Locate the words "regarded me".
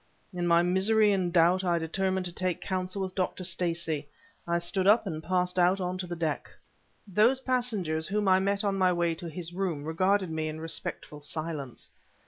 9.85-10.47